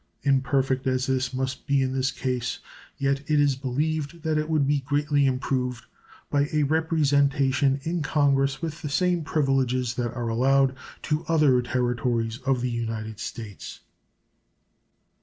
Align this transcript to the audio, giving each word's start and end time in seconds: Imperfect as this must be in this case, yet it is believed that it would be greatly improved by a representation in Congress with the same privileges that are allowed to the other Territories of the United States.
Imperfect 0.23 0.87
as 0.87 1.05
this 1.05 1.31
must 1.31 1.67
be 1.67 1.83
in 1.83 1.93
this 1.93 2.09
case, 2.09 2.57
yet 2.97 3.19
it 3.29 3.39
is 3.39 3.55
believed 3.55 4.23
that 4.23 4.35
it 4.39 4.49
would 4.49 4.65
be 4.65 4.79
greatly 4.79 5.27
improved 5.27 5.85
by 6.31 6.49
a 6.51 6.63
representation 6.63 7.79
in 7.83 8.01
Congress 8.01 8.63
with 8.63 8.81
the 8.81 8.89
same 8.89 9.23
privileges 9.23 9.93
that 9.93 10.11
are 10.15 10.27
allowed 10.29 10.75
to 11.03 11.17
the 11.27 11.31
other 11.31 11.61
Territories 11.61 12.39
of 12.47 12.61
the 12.61 12.71
United 12.71 13.19
States. 13.19 13.81